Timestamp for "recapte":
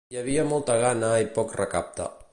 1.63-2.13